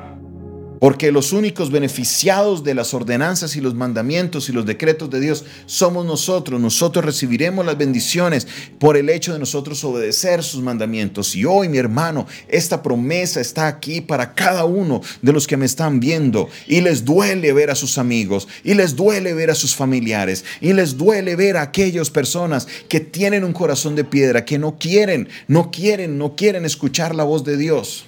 Porque 0.81 1.11
los 1.11 1.31
únicos 1.31 1.69
beneficiados 1.69 2.63
de 2.63 2.73
las 2.73 2.95
ordenanzas 2.95 3.55
y 3.55 3.61
los 3.61 3.75
mandamientos 3.75 4.50
y 4.50 4.51
los 4.51 4.65
decretos 4.65 5.11
de 5.11 5.19
Dios 5.19 5.45
somos 5.67 6.07
nosotros. 6.07 6.59
Nosotros 6.59 7.05
recibiremos 7.05 7.63
las 7.63 7.77
bendiciones 7.77 8.47
por 8.79 8.97
el 8.97 9.09
hecho 9.09 9.31
de 9.31 9.38
nosotros 9.38 9.83
obedecer 9.83 10.41
sus 10.41 10.63
mandamientos. 10.63 11.35
Y 11.35 11.45
hoy, 11.45 11.69
mi 11.69 11.77
hermano, 11.77 12.25
esta 12.47 12.81
promesa 12.81 13.39
está 13.39 13.67
aquí 13.67 14.01
para 14.01 14.33
cada 14.33 14.65
uno 14.65 15.01
de 15.21 15.31
los 15.31 15.45
que 15.45 15.55
me 15.55 15.67
están 15.67 16.00
viendo. 16.00 16.50
Y 16.65 16.81
les 16.81 17.05
duele 17.05 17.53
ver 17.53 17.69
a 17.69 17.75
sus 17.75 18.00
amigos, 18.00 18.47
y 18.63 18.73
les 18.73 18.95
duele 18.95 19.35
ver 19.35 19.51
a 19.51 19.55
sus 19.55 19.75
familiares, 19.75 20.43
y 20.61 20.73
les 20.73 20.97
duele 20.97 21.35
ver 21.35 21.57
a 21.57 21.61
aquellas 21.61 22.09
personas 22.09 22.67
que 22.89 23.00
tienen 23.00 23.43
un 23.43 23.53
corazón 23.53 23.95
de 23.95 24.03
piedra, 24.03 24.45
que 24.45 24.57
no 24.57 24.79
quieren, 24.79 25.29
no 25.47 25.69
quieren, 25.69 26.17
no 26.17 26.35
quieren 26.35 26.65
escuchar 26.65 27.13
la 27.13 27.23
voz 27.23 27.43
de 27.43 27.55
Dios. 27.55 28.05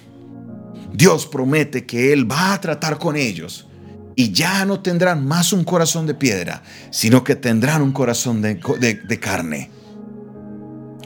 Dios 0.94 1.26
promete 1.26 1.84
que 1.84 2.12
Él 2.12 2.30
va 2.30 2.54
a 2.54 2.60
tratar 2.60 2.98
con 2.98 3.16
ellos 3.16 3.66
y 4.14 4.30
ya 4.30 4.64
no 4.64 4.78
tendrán 4.80 5.26
más 5.26 5.52
un 5.52 5.64
corazón 5.64 6.06
de 6.06 6.14
piedra, 6.14 6.62
sino 6.90 7.24
que 7.24 7.34
tendrán 7.34 7.82
un 7.82 7.90
corazón 7.90 8.40
de, 8.40 9.18
carne. 9.20 9.70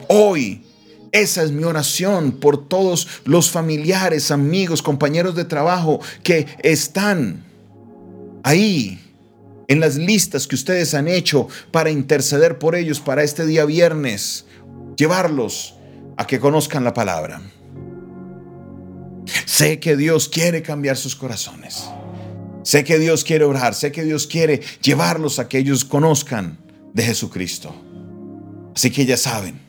Hoy, 0.07 0.63
esa 1.11 1.41
es 1.41 1.51
mi 1.51 1.63
oración 1.63 2.33
por 2.33 2.67
todos 2.69 3.07
los 3.25 3.49
familiares, 3.49 4.29
amigos, 4.29 4.83
compañeros 4.83 5.35
de 5.35 5.45
trabajo 5.45 5.99
que 6.21 6.45
están 6.61 7.43
ahí 8.43 9.03
en 9.67 9.79
las 9.79 9.95
listas 9.95 10.45
que 10.45 10.53
ustedes 10.53 10.93
han 10.93 11.07
hecho 11.07 11.47
para 11.71 11.89
interceder 11.89 12.59
por 12.59 12.75
ellos 12.75 12.99
para 12.99 13.23
este 13.23 13.43
día 13.43 13.65
viernes, 13.65 14.45
llevarlos 14.97 15.73
a 16.15 16.27
que 16.27 16.39
conozcan 16.39 16.83
la 16.83 16.93
palabra. 16.93 17.41
Sé 19.45 19.79
que 19.79 19.95
Dios 19.95 20.29
quiere 20.29 20.61
cambiar 20.61 20.97
sus 20.97 21.15
corazones. 21.15 21.89
Sé 22.63 22.83
que 22.83 22.99
Dios 22.99 23.23
quiere 23.23 23.45
orar. 23.45 23.73
Sé 23.73 23.91
que 23.91 24.03
Dios 24.03 24.27
quiere 24.27 24.61
llevarlos 24.81 25.39
a 25.39 25.47
que 25.47 25.57
ellos 25.57 25.85
conozcan 25.85 26.57
de 26.93 27.03
Jesucristo. 27.03 27.75
Así 28.75 28.91
que 28.91 29.05
ya 29.05 29.17
saben, 29.17 29.59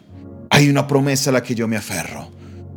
hay 0.51 0.69
una 0.69 0.87
promesa 0.87 1.31
a 1.31 1.33
la 1.33 1.43
que 1.43 1.55
yo 1.55 1.67
me 1.67 1.77
aferro. 1.77 2.31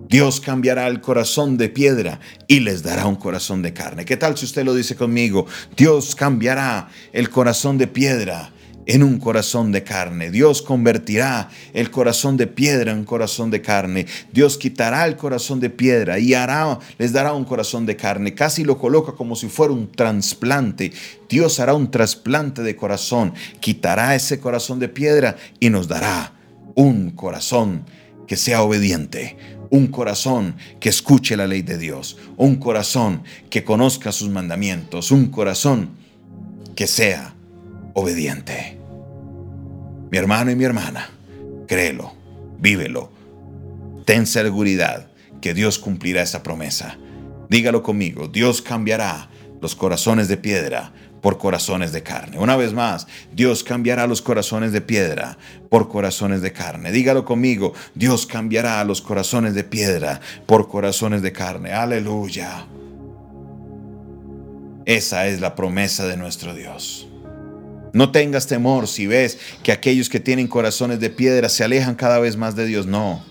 Dios 0.08 0.40
cambiará 0.40 0.88
el 0.88 1.02
corazón 1.02 1.58
de 1.58 1.70
piedra 1.70 2.20
y 2.48 2.60
les 2.60 2.84
dará 2.84 3.08
un 3.08 3.16
corazón 3.16 3.63
de 3.63 3.74
carne. 3.74 4.06
¿Qué 4.06 4.16
tal 4.16 4.38
si 4.38 4.46
usted 4.46 4.63
lo 4.63 4.75
dice 4.75 4.96
conmigo? 4.96 5.48
Dios 5.75 6.13
cambiará 6.13 6.90
el 7.13 7.32
corazón 7.32 7.80
de 7.80 7.88
piedra 7.88 8.54
en 8.86 9.04
un 9.04 9.20
corazón 9.20 9.72
de 9.72 9.84
carne. 9.84 10.32
Dios 10.32 10.62
convertirá 10.62 11.50
el 11.74 11.92
corazón 11.92 12.38
de 12.38 12.48
piedra 12.48 12.92
en 12.92 13.06
corazón 13.06 13.52
de 13.52 13.62
carne. 13.62 14.06
Dios 14.32 14.58
quitará 14.58 15.06
el 15.06 15.16
corazón 15.16 15.60
de 15.60 15.70
piedra 15.70 16.20
y 16.20 16.34
hará, 16.34 16.80
les 16.98 17.13
dará 17.13 17.34
un 17.34 17.46
corazón 17.46 17.86
de 17.86 17.96
carne. 17.96 18.34
Casi 18.34 18.63
lo 18.63 18.78
coloca 18.78 19.13
como 19.13 19.36
si 19.36 19.48
fuera 19.48 19.74
un 19.74 19.92
trasplante. 19.92 20.92
Dios 21.30 21.60
hará 21.60 21.74
un 21.74 21.90
trasplante 21.90 22.62
de 22.62 22.75
corazón, 22.75 23.34
quitará 23.60 24.16
ese 24.16 24.40
corazón 24.40 24.80
de 24.80 24.90
piedra 24.90 25.36
y 25.60 25.70
nos 25.70 25.88
dará 25.88 26.34
un 26.75 27.12
corazón 27.12 27.86
que 28.28 28.38
sea 28.38 28.63
obediente, 28.63 29.38
un 29.70 29.88
corazón 29.88 30.56
que 30.80 30.90
escuche 30.90 31.36
la 31.36 31.48
ley 31.48 31.62
de 31.62 31.78
Dios, 31.78 32.18
un 32.38 32.56
corazón 32.58 33.24
que 33.50 33.63
conozca 33.63 34.12
sus 34.12 34.30
mandamientos, 34.30 35.12
un 35.12 35.28
corazón 35.28 35.90
que 36.75 36.88
sea 36.88 37.34
obediente. 37.94 38.78
Mi 40.12 40.18
hermano 40.18 40.52
y 40.52 40.56
mi 40.56 40.64
hermana, 40.64 41.10
créelo, 41.68 42.14
vívelo. 42.60 43.12
Ten 44.06 44.28
seguridad 44.28 45.08
que 45.42 45.54
Dios 45.54 45.80
cumplirá 45.80 46.22
esa 46.22 46.44
promesa. 46.44 46.98
Dígalo 47.50 47.84
conmigo, 47.84 48.28
Dios 48.28 48.62
cambiará 48.62 49.30
los 49.62 49.76
corazones 49.76 50.28
de 50.28 50.38
piedra 50.38 50.92
por 51.22 51.38
corazones 51.38 51.94
de 51.94 52.04
carne. 52.04 52.38
Una 52.38 52.58
vez 52.58 52.74
más, 52.74 53.08
Dios 53.32 53.64
cambiará 53.64 54.08
los 54.08 54.22
corazones 54.22 54.74
de 54.74 54.82
piedra 54.82 55.38
por 55.70 55.88
corazones 55.88 56.42
de 56.42 56.52
carne. 56.52 56.92
Dígalo 56.92 57.24
conmigo, 57.24 57.74
Dios 57.96 58.26
cambiará 58.26 58.84
los 58.84 59.02
corazones 59.02 59.54
de 59.54 59.64
piedra 59.64 60.20
por 60.46 60.68
corazones 60.68 61.22
de 61.22 61.32
carne. 61.32 61.72
Aleluya. 61.72 62.66
Esa 64.86 65.28
es 65.28 65.40
la 65.40 65.56
promesa 65.56 66.06
de 66.08 66.18
nuestro 66.18 66.54
Dios. 66.54 67.08
No 67.94 68.12
tengas 68.12 68.48
temor 68.48 68.88
si 68.88 69.06
ves 69.08 69.38
que 69.62 69.72
aquellos 69.72 70.10
que 70.10 70.20
tienen 70.20 70.48
corazones 70.48 71.00
de 71.00 71.12
piedra 71.12 71.48
se 71.48 71.64
alejan 71.64 71.96
cada 71.96 72.20
vez 72.20 72.36
más 72.36 72.56
de 72.56 72.66
Dios. 72.66 72.88
No. 72.88 73.24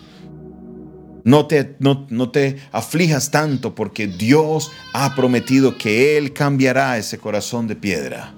No 1.25 1.47
te, 1.47 1.77
no, 1.79 2.07
no 2.11 2.31
te 2.31 2.57
aflijas 2.71 3.31
tanto 3.31 3.75
porque 3.75 4.07
Dios 4.07 4.73
ha 4.93 5.15
prometido 5.15 5.77
que 5.79 6.17
Él 6.17 6.33
cambiará 6.33 6.97
ese 6.97 7.19
corazón 7.19 7.69
de 7.69 7.77
piedra 7.77 8.35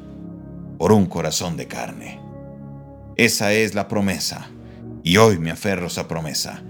por 0.79 0.93
un 0.93 1.07
corazón 1.07 1.57
de 1.57 1.67
carne. 1.67 2.21
Esa 3.17 3.53
es 3.53 3.75
la 3.75 3.89
promesa. 3.89 4.51
Y 5.03 5.19
hoy 5.19 5.39
me 5.39 5.51
aferro 5.51 5.85
a 5.85 5.89
esa 5.89 6.09
promesa. 6.09 6.63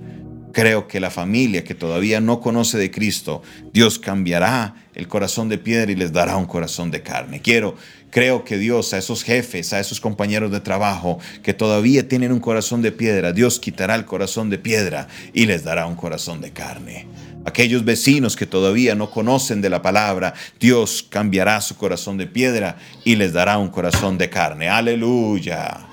Creo 0.54 0.86
que 0.86 1.00
la 1.00 1.10
familia 1.10 1.64
que 1.64 1.74
todavía 1.74 2.20
no 2.20 2.40
conoce 2.40 2.78
de 2.78 2.92
Cristo, 2.92 3.42
Dios 3.72 3.98
cambiará 3.98 4.76
el 4.94 5.08
corazón 5.08 5.48
de 5.48 5.58
piedra 5.58 5.90
y 5.90 5.96
les 5.96 6.12
dará 6.12 6.36
un 6.36 6.46
corazón 6.46 6.92
de 6.92 7.02
carne. 7.02 7.42
Quiero, 7.42 7.74
creo 8.10 8.44
que 8.44 8.56
Dios 8.56 8.94
a 8.94 8.98
esos 8.98 9.24
jefes, 9.24 9.72
a 9.72 9.80
esos 9.80 10.00
compañeros 10.00 10.52
de 10.52 10.60
trabajo 10.60 11.18
que 11.42 11.54
todavía 11.54 12.06
tienen 12.06 12.30
un 12.30 12.38
corazón 12.38 12.82
de 12.82 12.92
piedra, 12.92 13.32
Dios 13.32 13.58
quitará 13.58 13.96
el 13.96 14.04
corazón 14.04 14.48
de 14.48 14.58
piedra 14.58 15.08
y 15.32 15.46
les 15.46 15.64
dará 15.64 15.86
un 15.86 15.96
corazón 15.96 16.40
de 16.40 16.52
carne. 16.52 17.08
Aquellos 17.44 17.84
vecinos 17.84 18.36
que 18.36 18.46
todavía 18.46 18.94
no 18.94 19.10
conocen 19.10 19.60
de 19.60 19.70
la 19.70 19.82
palabra, 19.82 20.34
Dios 20.60 21.04
cambiará 21.10 21.60
su 21.62 21.76
corazón 21.76 22.16
de 22.16 22.28
piedra 22.28 22.76
y 23.04 23.16
les 23.16 23.32
dará 23.32 23.58
un 23.58 23.70
corazón 23.70 24.18
de 24.18 24.30
carne. 24.30 24.68
Aleluya. 24.68 25.88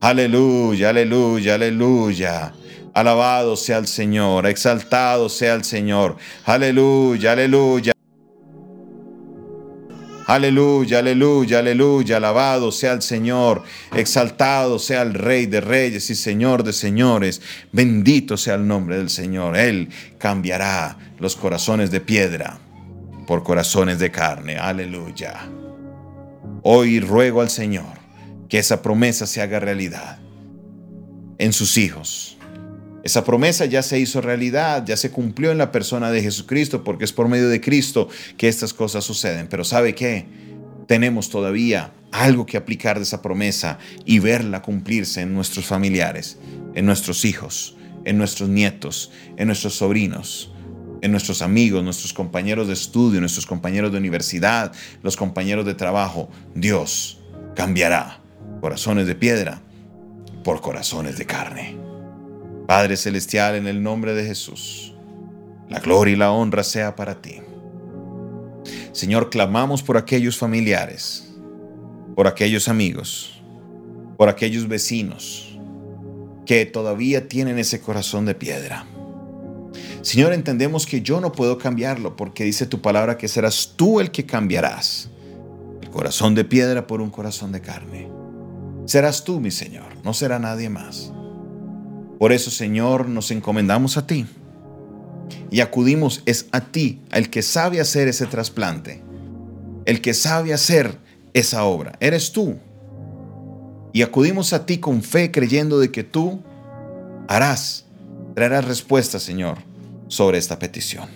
Aleluya, 0.00 0.90
aleluya, 0.90 1.54
aleluya. 1.56 2.52
Alabado 2.96 3.56
sea 3.56 3.76
el 3.76 3.86
Señor, 3.86 4.46
exaltado 4.46 5.28
sea 5.28 5.52
el 5.52 5.64
Señor. 5.64 6.16
Aleluya, 6.46 7.32
aleluya. 7.32 7.92
Aleluya, 10.26 11.00
aleluya, 11.00 11.58
aleluya, 11.58 12.16
alabado 12.16 12.72
sea 12.72 12.94
el 12.94 13.02
Señor, 13.02 13.64
exaltado 13.94 14.78
sea 14.78 15.02
el 15.02 15.12
Rey 15.12 15.44
de 15.44 15.60
Reyes 15.60 16.08
y 16.08 16.14
Señor 16.14 16.62
de 16.64 16.72
Señores, 16.72 17.42
bendito 17.70 18.38
sea 18.38 18.54
el 18.54 18.66
nombre 18.66 18.96
del 18.96 19.10
Señor. 19.10 19.58
Él 19.58 19.90
cambiará 20.16 20.96
los 21.18 21.36
corazones 21.36 21.90
de 21.90 22.00
piedra 22.00 22.58
por 23.26 23.42
corazones 23.42 23.98
de 23.98 24.10
carne, 24.10 24.56
aleluya. 24.56 25.50
Hoy 26.62 27.00
ruego 27.00 27.42
al 27.42 27.50
Señor 27.50 27.98
que 28.48 28.58
esa 28.58 28.80
promesa 28.80 29.26
se 29.26 29.42
haga 29.42 29.60
realidad 29.60 30.18
en 31.36 31.52
sus 31.52 31.76
hijos 31.76 32.35
esa 33.06 33.24
promesa 33.24 33.66
ya 33.66 33.82
se 33.82 34.00
hizo 34.00 34.20
realidad, 34.20 34.84
ya 34.84 34.96
se 34.96 35.12
cumplió 35.12 35.52
en 35.52 35.58
la 35.58 35.70
persona 35.70 36.10
de 36.10 36.22
Jesucristo, 36.22 36.82
porque 36.82 37.04
es 37.04 37.12
por 37.12 37.28
medio 37.28 37.48
de 37.48 37.60
Cristo 37.60 38.08
que 38.36 38.48
estas 38.48 38.74
cosas 38.74 39.04
suceden. 39.04 39.46
Pero 39.48 39.62
¿sabe 39.62 39.94
qué? 39.94 40.26
Tenemos 40.88 41.30
todavía 41.30 41.92
algo 42.10 42.46
que 42.46 42.56
aplicar 42.56 42.96
de 42.98 43.04
esa 43.04 43.22
promesa 43.22 43.78
y 44.04 44.18
verla 44.18 44.60
cumplirse 44.60 45.20
en 45.20 45.34
nuestros 45.34 45.66
familiares, 45.66 46.38
en 46.74 46.84
nuestros 46.84 47.24
hijos, 47.24 47.76
en 48.04 48.18
nuestros 48.18 48.48
nietos, 48.48 49.12
en 49.36 49.46
nuestros 49.46 49.76
sobrinos 49.76 50.50
en 51.02 51.12
nuestros 51.12 51.42
amigos, 51.42 51.84
nuestros 51.84 52.12
compañeros 52.14 52.66
de 52.66 52.72
estudio, 52.72 53.20
nuestros 53.20 53.46
compañeros 53.46 53.92
de 53.92 53.98
universidad, 53.98 54.72
los 55.02 55.16
compañeros 55.16 55.66
de 55.66 55.74
trabajo. 55.74 56.30
Dios 56.54 57.20
cambiará 57.54 58.18
corazones 58.60 59.06
de 59.06 59.14
piedra 59.14 59.60
por 60.42 60.62
corazones 60.62 61.18
de 61.18 61.26
carne. 61.26 61.85
Padre 62.66 62.96
Celestial, 62.96 63.54
en 63.54 63.68
el 63.68 63.80
nombre 63.80 64.12
de 64.12 64.24
Jesús, 64.24 64.92
la 65.68 65.78
gloria 65.78 66.14
y 66.14 66.16
la 66.16 66.32
honra 66.32 66.64
sea 66.64 66.96
para 66.96 67.22
ti. 67.22 67.36
Señor, 68.90 69.30
clamamos 69.30 69.84
por 69.84 69.96
aquellos 69.96 70.36
familiares, 70.36 71.32
por 72.16 72.26
aquellos 72.26 72.66
amigos, 72.66 73.40
por 74.16 74.28
aquellos 74.28 74.66
vecinos 74.66 75.56
que 76.44 76.66
todavía 76.66 77.28
tienen 77.28 77.58
ese 77.58 77.80
corazón 77.80 78.24
de 78.24 78.34
piedra. 78.34 78.84
Señor, 80.02 80.32
entendemos 80.32 80.86
que 80.86 81.02
yo 81.02 81.20
no 81.20 81.30
puedo 81.30 81.58
cambiarlo 81.58 82.16
porque 82.16 82.44
dice 82.44 82.66
tu 82.66 82.80
palabra 82.80 83.16
que 83.16 83.28
serás 83.28 83.74
tú 83.76 84.00
el 84.00 84.10
que 84.10 84.26
cambiarás 84.26 85.08
el 85.82 85.90
corazón 85.90 86.34
de 86.34 86.44
piedra 86.44 86.86
por 86.86 87.00
un 87.00 87.10
corazón 87.10 87.52
de 87.52 87.60
carne. 87.60 88.08
Serás 88.86 89.22
tú, 89.22 89.38
mi 89.38 89.52
Señor, 89.52 89.86
no 90.04 90.14
será 90.14 90.38
nadie 90.38 90.68
más. 90.68 91.12
Por 92.18 92.32
eso, 92.32 92.50
Señor, 92.50 93.08
nos 93.08 93.30
encomendamos 93.30 93.96
a 93.96 94.06
ti 94.06 94.26
y 95.50 95.60
acudimos 95.60 96.22
es 96.26 96.46
a 96.52 96.60
ti, 96.60 97.00
al 97.10 97.30
que 97.30 97.42
sabe 97.42 97.80
hacer 97.80 98.08
ese 98.08 98.26
trasplante, 98.26 99.02
el 99.84 100.00
que 100.00 100.14
sabe 100.14 100.52
hacer 100.52 100.98
esa 101.34 101.64
obra. 101.64 101.92
Eres 102.00 102.32
tú. 102.32 102.56
Y 103.92 104.02
acudimos 104.02 104.52
a 104.52 104.66
ti 104.66 104.78
con 104.78 105.02
fe, 105.02 105.30
creyendo 105.30 105.78
de 105.78 105.90
que 105.90 106.04
tú 106.04 106.42
harás, 107.28 107.86
traerás 108.34 108.64
respuesta, 108.66 109.18
Señor, 109.18 109.58
sobre 110.08 110.38
esta 110.38 110.58
petición. 110.58 111.08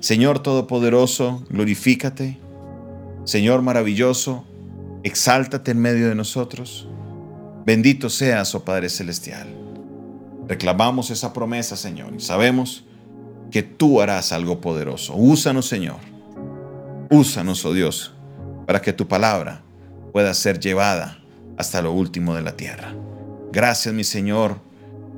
Señor 0.00 0.40
Todopoderoso, 0.40 1.44
glorifícate. 1.48 2.38
Señor 3.24 3.62
maravilloso, 3.62 4.44
exáltate 5.02 5.70
en 5.70 5.78
medio 5.78 6.08
de 6.08 6.14
nosotros. 6.14 6.88
Bendito 7.64 8.10
seas, 8.10 8.54
oh 8.54 8.64
Padre 8.64 8.88
Celestial. 8.88 9.65
Reclamamos 10.48 11.10
esa 11.10 11.32
promesa, 11.32 11.76
Señor, 11.76 12.14
y 12.14 12.20
sabemos 12.20 12.84
que 13.50 13.62
tú 13.62 14.00
harás 14.00 14.32
algo 14.32 14.60
poderoso. 14.60 15.14
Úsanos, 15.14 15.66
Señor. 15.66 15.96
Úsanos, 17.10 17.64
oh 17.64 17.72
Dios, 17.72 18.14
para 18.66 18.80
que 18.80 18.92
tu 18.92 19.06
palabra 19.06 19.62
pueda 20.12 20.34
ser 20.34 20.58
llevada 20.58 21.18
hasta 21.56 21.82
lo 21.82 21.92
último 21.92 22.34
de 22.34 22.42
la 22.42 22.56
tierra. 22.56 22.94
Gracias, 23.52 23.94
mi 23.94 24.04
Señor. 24.04 24.60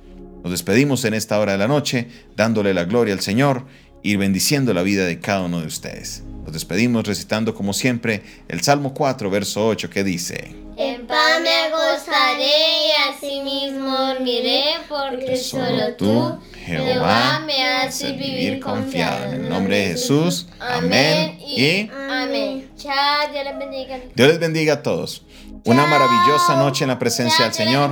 Nos 0.42 0.52
despedimos 0.52 1.04
en 1.04 1.12
esta 1.14 1.38
hora 1.38 1.52
de 1.52 1.58
la 1.58 1.68
noche, 1.68 2.08
dándole 2.36 2.72
la 2.72 2.84
gloria 2.84 3.12
al 3.12 3.20
Señor 3.20 3.66
y 4.02 4.16
bendiciendo 4.16 4.72
la 4.72 4.82
vida 4.82 5.04
de 5.04 5.20
cada 5.20 5.42
uno 5.42 5.60
de 5.60 5.66
ustedes. 5.66 6.22
Nos 6.44 6.54
despedimos 6.54 7.06
recitando 7.06 7.54
como 7.54 7.74
siempre 7.74 8.22
el 8.48 8.62
Salmo 8.62 8.94
4, 8.94 9.28
verso 9.30 9.66
8 9.66 9.90
que 9.90 10.02
dice, 10.02 10.54
En 10.76 11.06
paz 11.06 11.40
me 11.42 11.70
gozaré 11.70 12.86
y 12.86 12.90
asimismo 13.12 13.96
dormiré 13.96 14.62
porque 14.88 15.36
solo 15.36 15.94
tú 15.96 16.38
Jehová 16.70 17.42
me 17.46 17.64
hace 17.64 18.12
vivir 18.12 18.60
confiado. 18.60 19.32
En 19.32 19.44
el 19.44 19.48
nombre 19.48 19.78
de 19.78 19.86
Jesús. 19.92 20.46
Amén. 20.60 21.38
Y 21.40 21.90
amén. 21.90 22.70
Chao. 22.76 23.32
Dios 23.32 23.44
les 23.44 23.58
bendiga. 23.58 23.98
Dios 24.14 24.28
les 24.28 24.38
bendiga 24.38 24.74
a 24.74 24.82
todos. 24.82 25.24
Una 25.64 25.86
maravillosa 25.86 26.56
noche 26.56 26.84
en 26.84 26.88
la 26.88 26.98
presencia 26.98 27.44
del 27.44 27.54
Señor. 27.54 27.90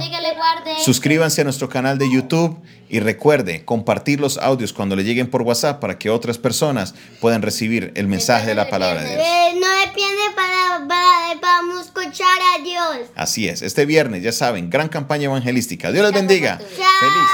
Suscríbanse 0.85 1.43
a 1.43 1.45
nuestro 1.45 1.69
canal 1.69 1.99
de 1.99 2.11
YouTube 2.11 2.57
y 2.89 3.01
recuerde 3.01 3.65
compartir 3.65 4.21
los 4.21 4.39
audios 4.39 4.73
cuando 4.73 4.97
le 4.97 5.05
lleguen 5.05 5.29
por 5.29 5.43
WhatsApp 5.43 5.81
para 5.81 5.99
que 5.99 6.09
otras 6.09 6.39
personas 6.39 6.95
puedan 7.21 7.43
recibir 7.43 7.93
el 7.97 8.07
mensaje 8.07 8.47
de 8.47 8.55
la 8.55 8.71
palabra 8.71 9.03
de 9.03 9.11
Dios. 9.11 9.27
No 9.61 9.69
depende 9.81 10.23
para, 10.35 10.89
para, 10.89 11.41
para 11.41 11.81
escuchar 11.83 12.39
a 12.57 12.63
Dios. 12.63 13.09
Así 13.15 13.49
es. 13.49 13.61
Este 13.61 13.85
viernes, 13.85 14.23
ya 14.23 14.33
saben, 14.33 14.71
gran 14.71 14.89
campaña 14.89 15.25
evangelística. 15.25 15.93
Dios 15.93 16.05
les 16.05 16.15
bendiga. 16.15 16.59
Feliz. 16.59 17.29